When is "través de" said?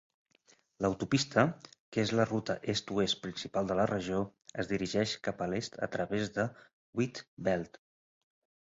5.99-6.49